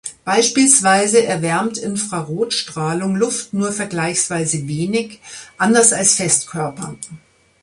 Beispielsweise 0.25 1.23
erwärmt 1.23 1.77
Infrarotstrahlung 1.77 3.15
Luft 3.17 3.53
nur 3.53 3.71
vergleichsweise 3.71 4.67
wenig, 4.67 5.21
anders 5.59 5.93
als 5.93 6.15
Festkörper. 6.15 6.95